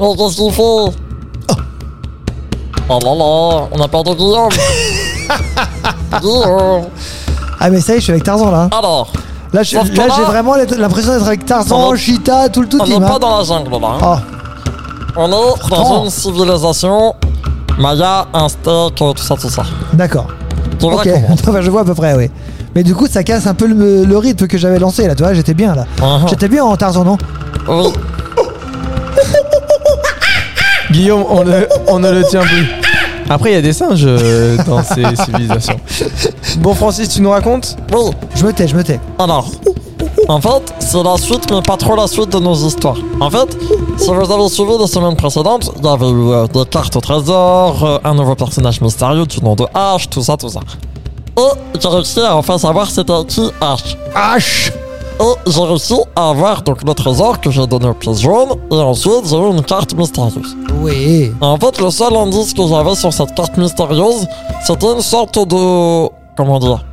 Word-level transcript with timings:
Mais 0.00 0.06
qu'est-ce 0.16 0.36
qu'il 0.36 0.52
fait 0.52 0.98
Oh 2.86 2.98
là 3.02 3.14
là, 3.14 3.68
on 3.72 3.80
a 3.82 3.88
peur 3.88 4.04
de 4.04 4.12
Guillaume. 4.14 4.48
Guillaume. 6.20 6.84
Ah, 7.60 7.70
mais 7.70 7.80
ça 7.80 7.94
y 7.94 7.96
est, 7.96 8.00
je 8.00 8.04
suis 8.04 8.12
avec 8.12 8.24
Tarzan 8.24 8.50
là. 8.50 8.68
Alors, 8.76 9.10
Là, 9.52 9.62
j'ai 9.62 9.78
vraiment 9.78 10.56
l'impression 10.56 11.12
d'être 11.12 11.26
avec 11.28 11.46
Tarzan, 11.46 11.94
Cheetah, 11.94 12.48
tout 12.48 12.62
le 12.62 12.68
tout 12.68 12.78
on 12.80 12.86
n'est 12.86 12.98
pas 12.98 13.14
hein. 13.14 13.18
dans 13.20 13.38
la 13.38 13.44
jungle 13.44 13.70
là. 13.80 13.88
hein. 14.02 14.20
Oh, 15.16 15.16
On 15.16 15.28
est 15.28 15.70
dans 15.70 16.04
une 16.04 16.10
civilisation. 16.10 17.14
Maya, 17.78 18.26
un 18.34 18.48
steak, 18.48 18.94
tout 18.96 19.14
ça, 19.16 19.36
tout 19.36 19.48
ça. 19.48 19.62
d'accord. 19.92 20.26
Tu 20.78 20.86
vois 20.90 20.96
Ok, 21.02 21.08
Enfin, 21.48 21.60
je 21.60 21.70
vois 21.70 21.82
à 21.82 21.84
peu 21.84 21.94
près, 21.94 22.14
oui. 22.14 22.30
Mais 22.74 22.82
du 22.82 22.94
coup, 22.96 23.06
ça 23.06 23.22
casse 23.22 23.46
un 23.46 23.54
peu 23.54 23.66
le, 23.66 24.04
le 24.04 24.18
rythme 24.18 24.46
que 24.48 24.58
j'avais 24.58 24.78
lancé 24.80 25.06
là, 25.06 25.14
tu 25.14 25.22
vois, 25.22 25.32
j'étais 25.34 25.54
bien 25.54 25.74
là. 25.74 25.84
Mhm. 26.02 26.28
J'étais 26.28 26.48
bien 26.48 26.64
en 26.64 26.76
Tarzan, 26.76 27.04
non? 27.04 27.16
Oui. 27.68 27.92
Guillaume, 30.94 31.24
on 31.28 31.42
ne, 31.42 31.66
on 31.88 31.98
ne 31.98 32.08
le 32.08 32.22
tient 32.22 32.42
plus. 32.42 32.68
Après, 33.28 33.50
il 33.50 33.54
y 33.54 33.56
a 33.56 33.62
des 33.62 33.72
singes 33.72 34.04
euh, 34.06 34.56
dans 34.64 34.80
ces 34.84 35.04
civilisations. 35.24 35.80
Bon, 36.58 36.72
Francis, 36.72 37.08
tu 37.08 37.20
nous 37.20 37.30
racontes 37.30 37.76
Oui. 37.92 38.12
Je 38.36 38.46
me 38.46 38.52
tais, 38.52 38.68
je 38.68 38.76
me 38.76 38.84
tais. 38.84 39.00
Alors, 39.18 39.50
en 40.28 40.40
fait, 40.40 40.72
c'est 40.78 41.02
la 41.02 41.16
suite, 41.16 41.50
mais 41.50 41.62
pas 41.62 41.76
trop 41.76 41.96
la 41.96 42.06
suite 42.06 42.28
de 42.30 42.38
nos 42.38 42.54
histoires. 42.54 42.98
En 43.18 43.28
fait, 43.28 43.56
si 43.96 44.06
vous 44.08 44.32
avez 44.32 44.48
suivi 44.48 44.78
les 44.78 44.86
semaines 44.86 45.16
précédentes, 45.16 45.72
il 45.78 45.84
y 45.84 45.88
avait 45.88 46.08
eu 46.08 46.30
euh, 46.30 46.46
des 46.46 46.64
cartes 46.66 46.94
au 46.94 47.00
trésor, 47.00 47.84
euh, 47.84 47.98
un 48.04 48.14
nouveau 48.14 48.36
personnage 48.36 48.80
mystérieux 48.80 49.26
du 49.26 49.42
nom 49.42 49.56
de 49.56 49.64
H, 49.74 50.08
tout 50.08 50.22
ça, 50.22 50.36
tout 50.36 50.48
ça. 50.48 50.60
Et 51.36 51.80
j'ai 51.80 51.88
réussi 51.88 52.20
à 52.20 52.36
enfin 52.36 52.56
savoir 52.56 52.88
c'était 52.88 53.24
qui 53.26 53.50
H. 53.60 53.96
H? 54.14 54.70
Et 55.20 55.50
j'ai 55.50 55.62
réussi 55.62 55.94
à 56.16 56.30
avoir 56.30 56.62
donc 56.62 56.82
le 56.82 56.92
trésor 56.92 57.40
que 57.40 57.50
j'ai 57.50 57.66
donné 57.66 57.88
au 57.88 57.94
pièce 57.94 58.20
jaune, 58.20 58.50
et 58.70 58.74
ensuite 58.74 59.26
j'ai 59.26 59.36
eu 59.36 59.50
une 59.50 59.62
carte 59.62 59.94
mystérieuse. 59.94 60.56
Oui. 60.80 61.32
En 61.40 61.56
fait, 61.56 61.80
le 61.80 61.90
seul 61.90 62.16
indice 62.16 62.52
que 62.52 62.66
j'avais 62.66 62.94
sur 62.94 63.12
cette 63.12 63.34
carte 63.34 63.56
mystérieuse, 63.56 64.26
c'était 64.66 64.92
une 64.92 65.00
sorte 65.00 65.38
de. 65.38 66.08
Comment 66.36 66.58
dire 66.58 66.84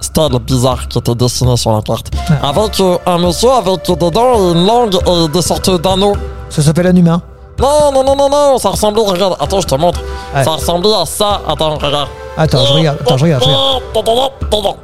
Style 0.00 0.38
bizarre 0.46 0.88
qui 0.88 0.98
était 0.98 1.14
dessiné 1.14 1.56
sur 1.56 1.72
la 1.72 1.82
carte. 1.82 2.10
Ah. 2.28 2.48
Avec 2.50 2.78
euh, 2.80 2.98
un 3.06 3.18
monsieur 3.18 3.50
avec 3.50 3.86
dedans 3.86 4.52
une 4.52 4.66
langue 4.66 4.94
et 4.94 5.28
des 5.28 5.42
sortes 5.42 5.70
d'anneaux. 5.80 6.14
Ça 6.48 6.62
s'appelle 6.62 6.86
un 6.86 6.96
humain. 6.96 7.20
Non, 7.58 7.90
non, 7.92 8.04
non, 8.04 8.14
non, 8.16 8.28
non, 8.28 8.58
ça 8.58 8.70
ressemblait, 8.70 9.02
regarde, 9.02 9.36
attends, 9.40 9.60
je 9.60 9.66
te 9.66 9.74
montre. 9.74 10.00
Ouais. 10.34 10.44
Ça 10.44 10.52
ressemblait 10.52 10.94
à 10.94 11.06
ça, 11.06 11.40
attends, 11.48 11.74
regarde. 11.76 12.08
Attends, 12.36 12.66
je 12.66 12.72
regarde, 12.74 12.98
attends, 13.00 13.16
je 13.16 13.24
regarde, 13.24 13.44
je 13.44 13.48
regarde. 13.48 14.76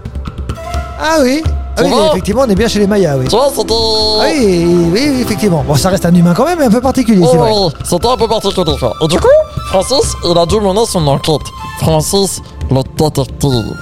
Ah 0.98 1.18
oui 1.22 1.42
Ah 1.78 1.82
oui, 1.84 1.90
effectivement, 2.10 2.42
on 2.46 2.50
est 2.50 2.54
bien 2.54 2.68
chez 2.68 2.80
les 2.80 2.86
Mayas, 2.86 3.16
oui. 3.16 3.24
Tu 3.28 3.34
vois, 3.36 3.48
c'était. 3.56 3.72
Ah 3.72 4.24
oui, 4.30 4.90
oui, 4.92 5.20
effectivement. 5.22 5.64
Bon, 5.66 5.74
ça 5.74 5.88
reste 5.88 6.04
un 6.06 6.14
humain 6.14 6.34
quand 6.34 6.44
même, 6.44 6.58
mais 6.58 6.66
un 6.66 6.70
peu 6.70 6.80
particulier, 6.80 7.24
c'est 7.24 7.36
Oh, 7.36 7.40
vrai. 7.40 7.50
oui, 7.54 7.72
c'était 7.84 8.08
un 8.08 8.16
peu 8.16 8.28
particulier. 8.28 8.76
Et 9.02 9.08
du 9.08 9.18
coup, 9.18 9.26
Francis, 9.68 10.12
il 10.30 10.36
a 10.36 10.44
dû 10.46 10.60
mener 10.60 10.84
son 10.86 11.06
enquête. 11.06 11.40
Francis, 11.80 12.40
le 12.70 12.82
détective. 12.96 13.74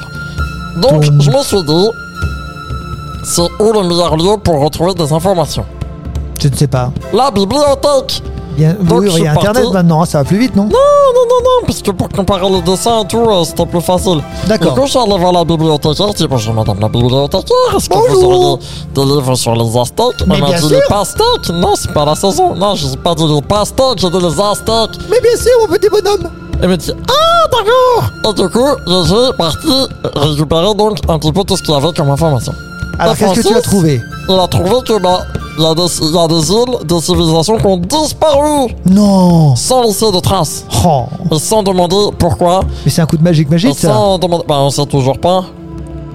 Donc, 0.77 0.92
Donc- 0.92 1.02
je 1.02 1.30
me 1.30 1.42
suis 1.42 1.62
dit, 1.64 1.88
c'est 3.24 3.42
où 3.60 3.72
le 3.72 3.82
meilleur 3.88 4.16
lieu 4.16 4.36
pour 4.42 4.60
retrouver 4.62 4.94
des 4.94 5.12
informations? 5.12 5.64
Je 6.41 6.48
ne 6.48 6.54
sais 6.54 6.69
pas. 6.69 6.91
La 7.12 7.30
bibliothèque 7.30 8.22
Bien, 8.56 8.75
Donc, 8.81 9.01
oui, 9.03 9.11
il 9.19 9.25
y 9.25 9.27
a 9.27 9.33
Internet 9.33 9.62
parti. 9.62 9.73
maintenant, 9.73 10.05
ça 10.05 10.19
va 10.19 10.25
plus 10.25 10.39
vite, 10.39 10.55
non 10.56 10.65
Non, 10.65 10.69
non, 10.70 11.25
non, 11.29 11.37
non, 11.45 11.67
parce 11.67 11.81
que 11.83 11.91
pour 11.93 12.09
comparer 12.09 12.48
les 12.51 12.61
dessins 12.62 13.03
et 13.03 13.06
tout, 13.06 13.19
euh, 13.19 13.45
c'était 13.45 13.65
plus 13.67 13.81
facile. 13.81 14.20
D'accord. 14.48 14.75
Du 14.75 14.81
coup, 14.81 14.87
je 14.87 14.91
suis 14.91 14.98
allé 14.98 15.17
voir 15.19 15.33
la 15.33 15.45
bibliothécaire, 15.45 16.09
je 16.09 16.12
dis 16.17 16.27
bonjour 16.29 16.55
madame 16.55 16.81
la 16.81 16.89
bibliothécaire, 16.89 17.56
est-ce 17.77 17.89
que 17.89 17.94
vous 17.94 18.25
auriez 18.25 18.59
des 18.94 19.05
livres 19.05 19.34
sur 19.37 19.55
les 19.55 19.78
Aztèques? 19.78 20.27
Mais 20.27 20.34
Elle 20.34 20.41
m'a 20.43 20.47
bien 20.49 20.56
dit 20.60 20.66
sûr. 20.69 20.77
les 20.77 20.83
pastèques 20.89 21.50
Non, 21.55 21.75
c'est 21.77 21.93
pas 21.93 22.05
la 22.05 22.15
saison. 22.15 22.55
Non, 22.55 22.75
je 22.75 22.89
n'ai 22.89 22.97
pas 22.97 23.15
dit 23.15 23.27
les 23.27 23.43
pastèques, 23.43 23.99
j'ai 23.99 24.10
dit 24.10 24.19
les 24.19 24.41
Aztèques. 24.41 24.99
Mais 25.10 25.21
bien 25.21 25.37
sûr, 25.37 25.53
mon 25.60 25.66
petit 25.69 25.89
bonhomme 25.89 26.31
Elle 26.62 26.69
me 26.71 26.77
dit 26.77 26.93
Ah, 27.09 27.49
d'accord 27.53 28.10
Et 28.31 28.34
du 28.43 28.49
coup, 28.49 28.69
je 28.87 29.05
suis 29.05 29.37
parti 29.39 29.69
récupérer 30.16 30.75
donc 30.75 30.99
un 31.09 31.19
petit 31.19 31.33
peu 31.33 31.44
tout 31.44 31.56
ce 31.56 31.62
qu'il 31.62 31.72
y 31.72 31.77
avait 31.77 31.93
comme 31.97 32.10
information. 32.10 32.53
Alors, 32.99 33.15
Et 33.15 33.16
qu'est-ce 33.19 33.34
que 33.34 33.41
tu 33.41 33.47
as 33.49 33.50
Francis, 33.53 33.62
trouvé? 33.71 34.03
Il 34.28 34.39
a 34.39 34.47
trouvé 34.49 34.71
que, 34.87 34.99
bah, 35.00 35.21
il 35.59 35.62
y, 35.62 35.66
a 35.66 35.75
des- 35.75 35.83
il 36.03 36.15
y 36.15 36.19
a 36.19 36.28
des 36.28 36.50
îles, 36.53 36.87
des 36.87 37.00
civilisations 37.00 37.56
qui 37.59 37.66
ont 37.66 37.77
disparu 37.77 38.75
Non 38.88 39.55
sans 39.56 39.83
laisser 39.83 40.11
de 40.11 40.21
traces. 40.21 40.65
Oh 40.87 41.05
Et 41.33 41.38
sans 41.38 41.62
demander 41.62 41.97
pourquoi. 42.19 42.61
Mais 42.84 42.91
c'est 42.91 43.03
un 43.03 43.06
coup 43.06 43.16
de 43.16 43.22
magique 43.22 43.50
magique, 43.50 43.78
ça 43.78 43.93
sans 43.93 44.19
demander. 44.19 44.44
Bah, 44.49 44.56
on 44.60 44.71
sait 44.71 44.87
toujours 44.87 45.19
pas. 45.19 45.44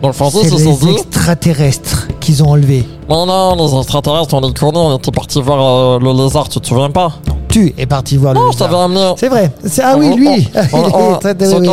Donc, 0.02 0.14
Francis, 0.14 0.42
C'est 0.42 0.48
il 0.50 0.60
s'est 0.60 0.66
les 0.66 0.76
dit 0.76 0.90
extraterrestres 0.92 2.08
qu'ils 2.20 2.44
ont 2.44 2.50
enlevés. 2.50 2.88
Mais 3.10 3.26
non, 3.26 3.56
les 3.56 3.78
extraterrestres, 3.78 4.34
on 4.34 4.42
les 4.42 4.54
connaît, 4.54 4.78
on 4.78 4.98
était 4.98 5.12
parti 5.12 5.42
voir 5.42 5.60
euh, 5.62 6.00
le 6.00 6.12
lézard, 6.24 6.48
tu 6.50 6.60
te 6.60 6.68
souviens 6.68 6.90
pas? 6.92 7.12
Tu 7.56 7.74
es 7.78 7.86
parti 7.86 8.18
voir 8.18 8.34
le 8.34 8.40
Non, 8.42 8.48
je 8.48 8.52
lézard. 8.58 8.70
t'avais 8.70 8.84
amené. 8.84 9.14
C'est 9.16 9.30
vrai. 9.30 9.50
Ah 9.82 9.96
oui, 9.98 10.14
lui 10.14 10.28
On- 10.28 10.34
Il 10.74 10.76
on- 10.76 10.98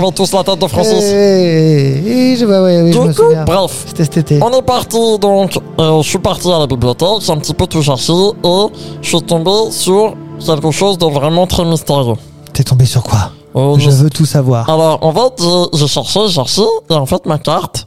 on- 0.04 0.08
est 0.10 0.14
tous 0.14 0.32
la 0.32 0.44
tête 0.44 0.60
de 0.60 0.66
Francis. 0.68 0.92
Eh, 1.02 2.02
eh, 2.06 2.36
je 2.36 2.44
ouais, 2.46 2.90
Du 2.92 2.98
coup, 3.16 3.22
bref. 3.44 3.84
C'était 3.88 4.04
cet 4.04 4.16
été. 4.18 4.40
On 4.40 4.56
est 4.56 4.62
parti 4.62 4.96
donc, 5.18 5.58
euh, 5.80 6.00
je 6.02 6.08
suis 6.08 6.20
parti 6.20 6.48
à 6.52 6.60
la 6.60 6.68
bibliothèque, 6.68 7.08
j'ai 7.22 7.32
un 7.32 7.36
petit 7.38 7.52
peu 7.52 7.66
tout 7.66 7.82
cherché 7.82 8.12
et 8.12 8.66
je 9.02 9.08
suis 9.08 9.22
tombé 9.22 9.50
sur 9.72 10.14
quelque 10.46 10.70
chose 10.70 10.98
de 10.98 11.06
vraiment 11.06 11.48
très 11.48 11.64
mystérieux. 11.64 12.14
T'es 12.52 12.62
tombé 12.62 12.84
sur 12.84 13.02
quoi? 13.02 13.32
Euh, 13.56 13.74
Je 13.76 13.90
veux 13.90 14.08
tout 14.08 14.24
savoir. 14.24 14.70
Alors 14.70 15.00
en 15.02 15.12
fait, 15.12 15.44
j'ai- 15.74 15.88
cherché, 15.88 16.20
j'ai 16.28 16.32
cherché 16.34 16.62
et 16.90 16.94
en 16.94 17.06
fait 17.06 17.26
ma 17.26 17.38
carte, 17.38 17.86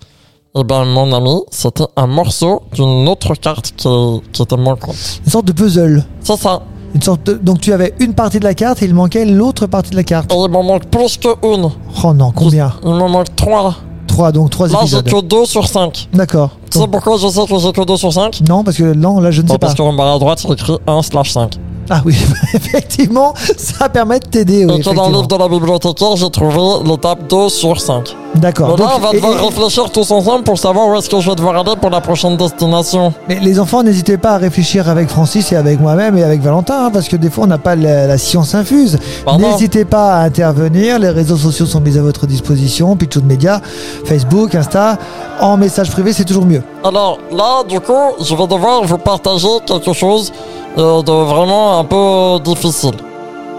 et 0.53 0.63
ben 0.65 0.83
mon 0.83 1.13
ami, 1.13 1.39
c'était 1.49 1.85
un 1.95 2.07
morceau 2.07 2.61
d'une 2.73 3.07
autre 3.07 3.35
carte 3.35 3.71
qui, 3.77 3.87
qui 4.33 4.41
était 4.41 4.57
manquante. 4.57 4.95
Une 5.25 5.31
sorte 5.31 5.45
de 5.45 5.53
puzzle. 5.53 6.03
C'est 6.19 6.35
ça. 6.37 6.61
Une 6.95 7.01
sorte 7.01 7.23
de- 7.25 7.33
Donc 7.33 7.59
tu 7.61 7.73
avais 7.73 7.93
une 7.99 8.13
partie 8.13 8.39
de 8.39 8.45
la 8.45 8.53
carte 8.53 8.81
et 8.81 8.85
il 8.85 8.93
manquait 8.93 9.25
l'autre 9.25 9.67
partie 9.67 9.91
de 9.91 9.95
la 9.97 10.03
carte. 10.03 10.31
Et 10.31 10.35
il 10.35 10.49
m'en 10.49 10.63
manque 10.63 10.85
plus 10.85 11.17
qu'une. 11.17 11.69
Oh 12.03 12.13
non, 12.13 12.31
combien 12.33 12.71
Il 12.83 12.89
me 12.93 13.07
manque 13.07 13.35
trois. 13.35 13.75
Trois, 14.07 14.31
donc 14.31 14.49
trois 14.51 14.67
Là 14.69 14.79
j'ai 14.85 14.97
épisodes. 14.97 15.05
que 15.09 15.21
deux 15.27 15.45
sur 15.45 15.67
cinq. 15.67 16.07
D'accord. 16.13 16.51
Tu 16.71 16.79
sais 16.79 16.87
pourquoi 16.87 17.17
je 17.17 17.27
sais 17.27 17.45
que 17.45 17.59
j'ai 17.59 17.71
que 17.73 17.83
deux 17.85 17.97
sur 17.97 18.13
cinq 18.13 18.39
Non, 18.47 18.63
parce 18.63 18.77
que 18.77 18.93
non, 18.93 19.19
là 19.19 19.29
je 19.31 19.41
ne 19.41 19.47
sais 19.47 19.53
Bon, 19.53 19.57
pas. 19.59 19.67
Parce 19.67 19.75
qu'en 19.75 19.91
bas 19.93 20.13
à 20.13 20.19
droite, 20.19 20.41
il 20.47 20.53
écrit 20.53 20.77
1 20.87 21.01
slash 21.01 21.31
5. 21.31 21.57
Ah 21.89 22.01
oui, 22.05 22.15
effectivement, 22.53 23.33
ça 23.57 23.89
permet 23.89 24.19
de 24.19 24.25
t'aider. 24.25 24.65
Oui, 24.65 24.79
Et 24.79 24.93
dans 24.93 25.07
le 25.09 25.15
livre 25.15 25.27
de 25.27 25.35
la 25.35 25.47
bibliothécaire, 25.47 26.15
j'ai 26.15 26.29
trouvé 26.29 26.89
l'étape 26.89 27.27
2 27.29 27.49
sur 27.49 27.79
5. 27.79 28.15
D'accord. 28.35 28.75
Là, 28.77 28.93
on 28.95 28.99
va 28.99 29.11
devoir 29.13 29.33
et- 29.41 29.45
réfléchir 29.47 29.89
tous 29.91 30.11
ensemble 30.11 30.43
pour 30.43 30.57
savoir 30.57 30.87
où 30.89 30.95
est-ce 30.95 31.09
que 31.09 31.19
je 31.21 31.29
vais 31.29 31.35
devoir 31.35 31.55
aller 31.55 31.75
pour 31.79 31.89
la 31.89 32.01
prochaine 32.01 32.35
destination. 32.35 33.13
Mais 33.29 33.39
les 33.39 33.59
enfants, 33.59 33.81
n'hésitez 33.83 34.17
pas 34.17 34.31
à 34.31 34.37
réfléchir 34.37 34.89
avec 34.89 35.09
Francis 35.09 35.51
et 35.51 35.55
avec 35.55 35.79
moi-même 35.79 36.17
et 36.17 36.23
avec 36.23 36.41
Valentin, 36.41 36.85
hein, 36.87 36.89
parce 36.91 37.07
que 37.07 37.15
des 37.15 37.29
fois, 37.29 37.45
on 37.45 37.47
n'a 37.47 37.57
pas 37.57 37.75
la, 37.75 38.07
la 38.07 38.17
science 38.17 38.53
infuse. 38.55 38.97
N'hésitez 39.37 39.85
pas 39.85 40.15
à 40.15 40.23
intervenir. 40.23 40.99
Les 40.99 41.09
réseaux 41.09 41.37
sociaux 41.37 41.65
sont 41.65 41.79
mis 41.79 41.97
à 41.97 42.01
votre 42.01 42.25
disposition. 42.27 42.95
Pitchou 42.97 43.21
de 43.21 43.27
médias, 43.27 43.61
Facebook, 44.05 44.53
Insta. 44.55 44.97
En 45.39 45.55
message 45.57 45.91
privé, 45.91 46.11
c'est 46.13 46.25
toujours 46.25 46.45
mieux. 46.45 46.63
Alors 46.83 47.19
là, 47.31 47.63
du 47.67 47.79
coup, 47.79 47.93
je 48.21 48.35
vais 48.35 48.47
devoir 48.47 48.83
vous 48.83 48.97
partager 48.97 49.47
quelque 49.65 49.93
chose 49.93 50.31
euh, 50.77 51.01
de 51.01 51.11
vraiment 51.11 51.79
un 51.79 51.83
peu 51.83 52.39
difficile. 52.43 52.95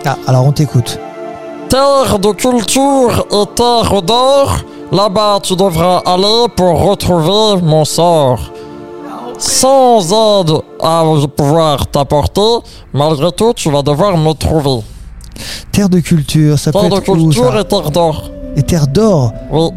Ah, 0.04 0.16
alors 0.26 0.46
on 0.46 0.52
t'écoute. 0.52 0.98
Terre 1.68 2.18
de 2.18 2.32
culture 2.32 3.26
et 3.32 3.46
terre 3.54 4.02
d'or, 4.02 4.56
là-bas 4.92 5.40
tu 5.42 5.56
devras 5.56 5.98
aller 6.06 6.46
pour 6.56 6.80
retrouver 6.80 7.60
mon 7.62 7.84
sort. 7.84 8.52
Sans 9.38 10.12
aide 10.12 10.52
à 10.82 11.04
pouvoir 11.36 11.86
t'apporter, 11.88 12.40
malgré 12.92 13.32
tout, 13.32 13.52
tu 13.54 13.70
vas 13.70 13.82
devoir 13.82 14.16
me 14.16 14.32
trouver. 14.32 14.82
Terre 15.72 15.88
de 15.88 16.00
culture, 16.00 16.58
ça 16.58 16.72
Terre 16.72 16.82
peut 16.82 16.88
de 16.88 16.96
être 16.96 17.08
où 17.10 17.14
culture 17.14 17.52
ça 17.52 17.60
et 17.60 17.64
terre 17.64 17.90
d'or. 17.90 18.30
Et 18.56 18.62
terre 18.62 18.86
d'or? 18.86 19.32
Oui. 19.50 19.68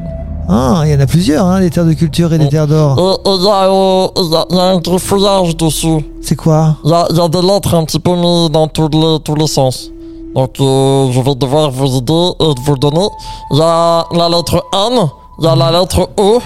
Ah, 0.52 0.82
il 0.86 0.92
y 0.92 0.96
en 0.96 1.00
a 1.00 1.06
plusieurs, 1.06 1.46
hein, 1.46 1.60
des 1.60 1.70
terres 1.70 1.86
de 1.86 1.94
culture 1.94 2.34
et 2.34 2.40
des 2.40 2.46
Oh. 2.48 2.50
terres 2.50 2.68
d'or. 2.68 2.98
Et 2.98 3.30
il 3.30 3.44
y, 3.44 3.48
a, 3.48 3.70
euh, 3.70 4.08
y 4.18 4.36
a- 4.36 4.46
y 4.50 4.60
a 4.60 4.64
un 4.64 4.80
griffouillage 4.80 5.56
dessus. 5.56 6.04
C'est 6.22 6.36
quoi 6.36 6.76
Il 6.84 6.90
y 6.90 6.94
a, 6.94 7.08
y 7.12 7.20
a 7.20 7.28
des 7.30 7.42
lettres 7.42 7.76
un 7.76 7.86
petit 7.86 8.00
peu 8.00 8.16
mises 8.16 8.50
dans 8.50 8.68
tous 8.68 8.88
les, 8.90 9.20
tous 9.24 9.36
les 9.36 9.48
sens. 9.48 9.90
Donc 10.36 10.60
euh, 10.60 11.12
je 11.12 11.20
vais 11.22 11.36
devoir 11.36 11.70
vous 11.72 11.98
aider 11.98 12.30
et 12.40 12.54
vous 12.64 12.78
donner. 12.78 13.08
Il 13.52 13.58
y 13.58 13.62
a 13.62 14.06
la 14.12 14.28
lettre 14.30 14.64
N, 14.74 15.08
il 15.40 15.46
y 15.46 15.48
a 15.48 15.56
la 15.56 15.72
lettre 15.72 16.10
E, 16.20 16.40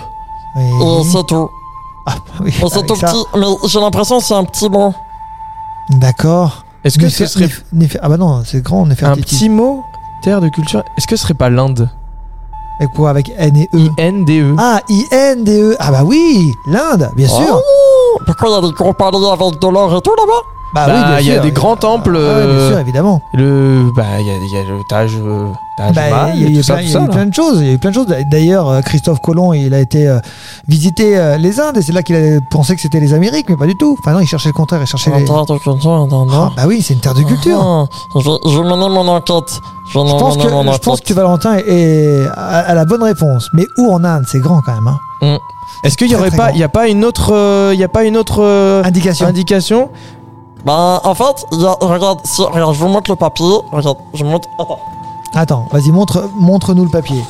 Oui. 0.55 0.63
et 0.99 1.03
c'est 1.11 1.25
tout. 1.25 1.49
Ah, 2.05 2.15
oui, 2.41 2.53
Mais 2.61 2.69
c'est 2.69 2.85
tout 2.85 2.95
ça. 2.97 3.07
petit, 3.07 3.23
mais 3.37 3.47
j'ai 3.69 3.79
l'impression 3.79 4.17
que 4.19 4.23
c'est 4.25 4.33
un 4.35 4.43
petit 4.43 4.67
mot. 4.69 4.93
D'accord. 5.89 6.63
Est-ce 6.83 6.97
que 6.97 7.05
Néfer- 7.05 7.09
ce 7.09 7.25
serait 7.27 7.49
Néfer- 7.73 7.99
Ah 8.01 8.09
bah 8.09 8.17
non, 8.17 8.41
c'est 8.45 8.61
grand, 8.61 8.83
un 8.83 8.87
Nefertiti. 8.89 9.23
petit 9.35 9.49
mot 9.49 9.81
Terre 10.21 10.41
de 10.41 10.49
culture 10.49 10.83
Est-ce 10.97 11.07
que 11.07 11.15
ce 11.15 11.23
serait 11.23 11.33
pas 11.33 11.49
l'Inde 11.49 11.89
Et 12.79 12.87
quoi 12.87 13.11
avec 13.11 13.31
N 13.37 13.55
et 13.55 13.69
E 13.73 13.77
I-N-D-E. 13.77 14.55
Ah, 14.57 14.81
I-N-D-E. 14.89 15.75
Ah 15.79 15.91
bah 15.91 16.03
oui, 16.03 16.53
l'Inde, 16.65 17.11
bien 17.15 17.27
sûr. 17.27 17.61
Oh, 17.61 18.19
pourquoi 18.25 18.49
il 18.49 18.51
y 18.51 18.55
a 18.55 18.61
des 18.61 18.73
gros 18.73 18.93
palais 18.93 19.17
avec 19.17 19.59
de 19.59 19.67
l'or 19.67 19.95
et 19.95 20.01
tout 20.01 20.15
là-bas? 20.15 20.41
Bah, 20.73 20.85
Bah, 20.87 20.93
oui, 20.95 21.01
bien 21.03 21.19
il 21.19 21.27
y 21.27 21.31
a 21.31 21.33
sûr. 21.35 21.43
des 21.43 21.51
grands 21.51 21.75
temples. 21.75 22.15
Ah 22.17 22.19
ouais, 22.37 22.45
bien 22.45 22.53
euh, 22.55 22.69
sûr, 22.69 22.79
évidemment. 22.79 23.21
Le, 23.33 23.91
bah, 23.95 24.03
il 24.19 24.25
y 24.25 24.29
a, 24.29 24.33
il 24.35 24.51
y 24.51 24.57
a 24.57 24.63
le 24.63 24.79
Taj, 24.89 25.11
euh, 25.15 25.45
Taj 25.77 25.93
Bah, 25.95 26.09
Mahal 26.09 26.31
il 26.35 26.41
y 26.41 26.57
a 26.57 26.59
eu 26.59 26.63
ça, 26.63 26.73
plein, 26.75 26.83
tout 26.83 26.87
il 26.87 26.91
y 26.91 26.95
a 26.95 26.99
ça, 26.99 27.05
eu 27.05 27.09
plein 27.09 27.25
de 27.27 27.33
choses. 27.33 27.59
Il 27.61 27.67
y 27.67 27.69
a 27.69 27.73
eu 27.73 27.77
plein 27.77 27.89
de 27.91 27.95
choses. 27.95 28.07
D'ailleurs, 28.31 28.69
euh, 28.69 28.81
Christophe 28.81 29.19
Colomb, 29.21 29.53
il 29.53 29.73
a 29.73 29.79
été 29.79 30.07
euh, 30.07 30.19
visiter 30.67 31.17
euh, 31.17 31.37
les 31.37 31.59
Indes 31.59 31.77
et 31.77 31.81
c'est 31.83 31.91
là 31.91 32.01
qu'il 32.01 32.15
a 32.15 32.39
pensé 32.49 32.75
que 32.75 32.81
c'était 32.81 32.99
les 32.99 33.13
Amériques, 33.13 33.47
mais 33.49 33.55
pas 33.57 33.67
du 33.67 33.75
tout. 33.75 33.95
Enfin 33.99 34.13
non, 34.13 34.19
il 34.19 34.27
cherchait 34.27 34.49
le 34.49 34.53
contraire, 34.53 34.81
il 34.81 34.87
cherchait 34.87 35.11
les. 35.11 35.25
Ah, 35.29 36.51
bah 36.57 36.63
oui, 36.67 36.81
c'est 36.81 36.93
une 36.95 36.99
terre 37.01 37.13
de 37.13 37.21
culture. 37.23 37.59
Ah, 37.61 37.85
je, 38.19 38.29
vais, 38.29 38.37
je 38.53 38.59
mener 38.59 38.89
mon 38.89 39.07
enquête. 39.07 39.59
Je, 39.91 39.99
pense, 39.99 40.37
que, 40.37 40.43
je 40.43 40.77
pense 40.79 41.01
que 41.01 41.13
Valentin 41.13 41.55
est, 41.57 41.67
est 41.67 42.27
à, 42.35 42.59
à 42.59 42.73
la 42.73 42.85
bonne 42.85 43.03
réponse. 43.03 43.49
Mais 43.53 43.65
où 43.77 43.93
en 43.93 44.03
Inde 44.03 44.23
C'est 44.27 44.39
grand 44.39 44.61
quand 44.61 44.73
même. 44.73 44.87
Hein. 45.21 45.37
Est-ce 45.83 45.97
qu'il 45.97 46.07
y 46.07 46.11
Très, 46.11 46.19
aurait 46.19 46.29
très 46.29 46.37
pas, 46.37 46.51
il 46.51 46.57
y 46.57 46.63
a 46.63 46.69
pas 46.69 46.87
une 46.87 47.03
autre, 47.03 47.33
euh, 47.33 47.71
il 47.73 47.79
y 47.79 47.83
a 47.83 47.89
pas 47.89 48.05
une 48.05 48.15
autre 48.17 48.41
euh, 48.41 48.83
Indication. 48.85 49.27
indication? 49.27 49.89
Bah, 50.65 51.01
en 51.03 51.13
fait, 51.13 51.45
il 51.51 51.59
y 51.61 51.65
a, 51.65 51.75
regarde, 51.81 52.19
si, 52.23 52.41
regarde, 52.41 52.73
je 52.73 52.79
vous 52.79 52.87
montre 52.87 53.11
le 53.11 53.15
papier. 53.17 53.45
Regarde, 53.71 53.97
je 54.13 54.23
montre. 54.23 54.47
Attends, 54.59 54.79
Attends, 55.35 55.65
vas-y, 55.71 55.91
montre, 55.91 56.29
montre-nous 56.35 56.83
le 56.85 56.89
papier. 56.91 57.23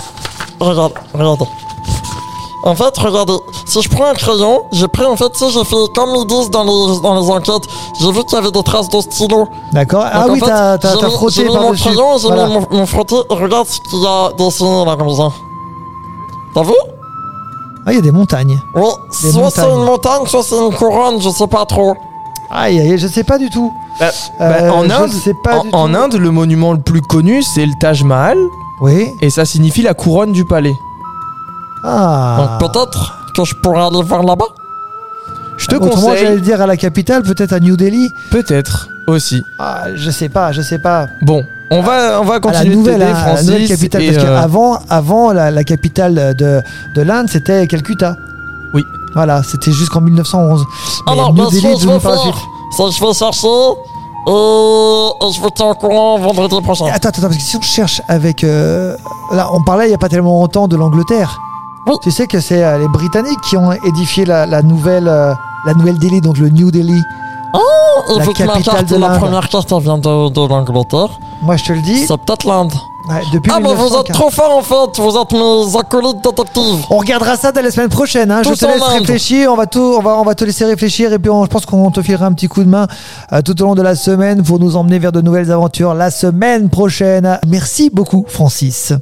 regarde, 0.60 0.94
regardez. 1.14 1.46
En 2.66 2.76
fait, 2.76 2.98
regardez, 2.98 3.34
si 3.66 3.82
je 3.82 3.90
prends 3.90 4.06
un 4.06 4.14
crayon, 4.14 4.62
j'ai 4.72 4.88
pris, 4.88 5.06
en 5.06 5.18
fait, 5.18 5.36
sais, 5.36 5.50
j'ai 5.50 5.64
fait 5.66 5.76
comme 5.96 6.12
ils 6.16 6.26
disent 6.28 6.50
dans 6.50 6.64
les, 6.64 7.00
dans 7.02 7.20
les 7.20 7.30
enquêtes, 7.30 7.64
j'ai 8.00 8.10
vu 8.12 8.24
qu'il 8.24 8.36
y 8.38 8.42
avait 8.42 8.52
des 8.52 8.64
traces 8.64 8.88
de 8.88 9.02
stylo. 9.02 9.48
D'accord 9.74 10.06
Ah 10.10 10.24
Donc, 10.28 10.36
oui, 10.36 10.42
t'as 10.46 10.78
t'as- 10.78 10.94
j'ai 10.94 11.00
t'as 11.00 11.08
mis- 11.08 11.14
frotté 11.14 11.34
J'ai 11.36 11.46
mis 11.50 11.56
mon 11.58 11.72
crayon, 11.74 12.18
j'ai 12.20 12.28
Voilà. 12.28 12.48
mis 12.48 12.54
mon, 12.54 12.68
mon 12.72 12.86
frotté, 12.86 13.16
regarde 13.30 13.68
ce 13.68 13.82
qu'il 13.82 14.00
y 14.02 14.06
a 14.08 14.30
dessiné 14.38 14.86
là, 14.86 14.96
comme 14.96 15.14
ça. 15.14 15.30
T'as 16.54 16.64
vu? 16.64 16.74
Ah, 17.86 17.92
il 17.92 17.96
y 17.96 18.00
a 18.00 18.02
des 18.02 18.12
montagnes. 18.12 18.58
Oui, 18.76 18.84
Des 19.24 19.32
soit 19.34 19.50
c'est 19.50 19.70
une 19.70 19.84
montagne, 19.84 20.26
soit 20.28 20.44
c'est 20.44 20.56
une 20.58 20.74
couronne, 20.74 21.20
je 21.20 21.30
sais 21.32 21.48
pas 21.48 21.66
trop. 21.66 21.96
Aïe, 22.54 22.80
aïe, 22.80 22.98
je 22.98 23.08
sais 23.08 23.24
pas 23.24 23.38
du 23.38 23.50
tout. 23.50 23.72
Bah, 24.00 24.12
Euh, 24.42 24.68
bah, 24.68 24.74
en 24.74 24.84
je 24.84 24.92
Inde, 24.94 25.10
sais 25.12 25.34
pas 25.44 25.58
en, 25.58 25.64
du 25.64 25.70
en 25.74 25.88
tout. 25.90 25.96
Inde, 25.96 26.14
le 26.16 26.32
monument 26.32 26.74
le 26.74 26.80
plus 26.80 27.02
connu, 27.02 27.42
c'est 27.42 27.66
le 27.66 27.72
Taj 27.80 28.04
Mahal, 28.04 28.38
Oui. 28.82 29.08
et 29.22 29.30
ça 29.30 29.46
signifie 29.46 29.82
la 29.82 29.94
couronne 29.94 30.32
du 30.34 30.46
palais. 30.46 30.74
Ah. 31.84 32.58
Donc 32.60 32.72
peut-être 32.72 33.18
que 33.36 33.44
je 33.44 33.56
pourrais 33.56 33.82
aller 33.84 34.02
voir 34.04 34.24
là-bas. 34.24 34.46
Je 35.58 35.68
te 35.68 35.76
Autrement, 35.76 35.92
j'allais 36.10 36.22
conseille, 36.22 36.36
le 36.36 36.42
dire 36.42 36.62
à 36.62 36.68
la 36.68 36.78
capitale, 36.78 37.24
peut-être 37.24 37.54
à 37.54 37.60
New 37.60 37.76
Delhi. 37.78 38.12
peut-être 38.32 38.90
aussi. 39.08 39.44
Ah, 39.60 39.86
je 39.96 40.10
sais 40.10 40.30
pas, 40.30 40.52
je 40.52 40.62
sais 40.62 40.80
pas. 40.80 41.08
Bon, 41.22 41.44
on 41.72 41.82
va, 41.82 42.20
on 42.22 42.26
va 42.26 42.32
À 42.32 42.36
la 42.36 42.40
continuer 42.40 42.76
de 42.76 42.90
hein, 43.04 43.14
à 43.16 43.34
la 43.36 43.44
nouvelle 43.44 43.68
capitale. 43.68 44.02
et, 44.04 44.12
Parce 44.14 44.24
euh, 44.26 44.40
qu'avant, 44.40 44.80
avant, 44.90 45.32
la, 45.34 45.52
la 45.52 45.64
capitale 45.64 46.36
de, 46.38 46.62
de 46.96 47.02
l'Inde, 47.02 47.28
c'était 47.30 47.68
Calcutta. 47.68 48.16
Voilà, 49.16 49.42
c'était 49.44 49.72
jusqu'en 49.72 50.02
1911. 50.02 50.66
Mais 51.06 51.12
Alors, 51.14 51.34
bien 51.34 51.50
sûr, 51.50 51.78
je 51.80 51.88
vais 51.88 51.94
la 51.94 52.00
faire. 52.00 52.36
Ça, 52.78 52.84
je 52.92 53.06
vais 53.06 53.14
chercher. 53.14 53.48
Et, 54.26 54.30
et 54.32 55.32
je 55.34 55.42
vous 55.42 55.50
tiens 55.50 55.68
au 55.68 55.74
courant 55.76 56.18
vendredi 56.18 56.62
prochain. 56.62 56.86
Attends, 56.94 57.10
attends, 57.10 57.22
parce 57.24 57.36
que 57.36 57.42
si 57.42 57.58
on 57.58 57.62
cherche 57.62 58.02
avec. 58.08 58.44
euh, 58.44 58.96
là, 59.32 59.50
on 59.54 59.62
parlait 59.64 59.88
il 59.88 59.92
y 59.92 59.94
a 59.94 59.98
pas 59.98 60.10
tellement 60.10 60.40
longtemps 60.40 60.68
de 60.68 60.76
l'Angleterre. 60.78 61.38
Oui. 61.88 61.96
Tu 62.02 62.12
sais 62.12 62.28
que 62.28 62.40
c'est 62.40 62.64
euh, 62.64 62.78
les 62.80 62.88
Britanniques 62.88 63.42
qui 63.42 63.58
ont 63.58 63.72
édifié 63.74 64.26
la, 64.26 64.46
la 64.46 64.62
nouvelle. 64.62 65.08
euh, 65.08 65.34
la 65.66 65.74
nouvelle 65.74 65.98
Delhi, 66.00 66.20
donc 66.22 66.38
le 66.38 66.50
New 66.50 66.72
Delhi. 66.72 67.02
Et 68.14 68.18
la 68.20 68.26
vu 68.26 68.34
que 68.34 68.44
ma 68.44 68.54
capitale 68.54 68.76
carte, 68.76 68.90
de 68.90 68.96
la 68.98 69.08
l'Inde. 69.10 69.20
première 69.20 69.48
carte, 69.50 69.72
elle 69.72 69.80
vient 69.84 69.98
de, 69.98 70.30
de 70.30 70.48
l'Angleterre. 70.48 71.10
Moi, 71.42 71.56
je 71.58 71.64
te 71.66 71.74
le 71.74 71.82
dis. 71.82 72.06
C'est 72.06 72.18
peut-être 72.18 72.46
l'Inde. 72.46 72.74
Ouais, 73.10 73.22
depuis 73.34 73.52
Ah, 73.54 73.60
mais 73.60 73.70
vous 73.74 73.84
1915. 73.84 74.00
êtes 74.10 74.14
trop 74.14 74.30
fort 74.30 74.58
en 74.58 74.62
fait. 74.62 75.02
Vous 75.02 75.18
êtes 75.18 75.32
mes 75.34 75.80
acolytes 75.80 76.24
détectives. 76.24 76.86
On 76.90 76.98
regardera 76.98 77.36
ça 77.38 77.52
dès 77.52 77.62
la 77.62 77.72
semaine 77.72 77.90
prochaine. 77.90 78.32
Hein. 78.32 78.42
Je 78.44 78.54
te 78.54 78.66
laisse 78.66 78.82
Inde. 78.82 79.00
réfléchir. 79.00 79.52
On 79.52 79.56
va, 79.56 79.66
tout, 79.66 79.96
on, 79.98 80.02
va, 80.02 80.18
on 80.20 80.24
va 80.24 80.36
te 80.36 80.44
laisser 80.44 80.66
réfléchir. 80.66 81.12
Et 81.14 81.20
puis, 81.20 81.30
on- 81.30 81.44
je 81.46 81.50
pense 81.50 81.66
qu'on 81.66 81.92
te 81.92 82.02
filera 82.02 82.26
un 82.26 82.34
petit 82.34 82.48
coup 82.48 82.64
de 82.64 82.70
main 82.70 82.88
euh, 83.32 83.42
tout 83.42 83.60
au 83.62 83.66
long 83.66 83.76
de 83.76 83.82
la 83.82 83.96
semaine 83.96 84.44
pour 84.44 84.60
nous 84.60 84.76
emmener 84.76 85.00
vers 85.00 85.12
de 85.12 85.22
nouvelles 85.22 85.52
aventures 85.52 85.94
la 85.94 86.12
semaine 86.12 86.70
prochaine. 86.70 87.40
Merci 87.48 87.90
beaucoup, 87.92 88.26
Francis. 88.28 88.94